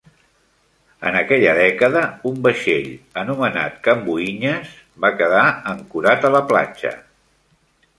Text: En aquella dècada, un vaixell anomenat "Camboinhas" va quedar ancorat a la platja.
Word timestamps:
En 1.09 1.17
aquella 1.19 1.51
dècada, 1.59 2.01
un 2.31 2.41
vaixell 2.49 2.89
anomenat 3.25 3.79
"Camboinhas" 3.91 4.75
va 5.07 5.15
quedar 5.23 5.47
ancorat 5.77 6.31
a 6.33 6.37
la 6.39 6.47
platja. 6.53 7.01